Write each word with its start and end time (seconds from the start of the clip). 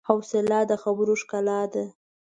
حوصله 0.09 0.59
د 0.69 0.73
خبرو 0.83 1.13
ښکلا 1.21 1.61
ده. 1.73 1.85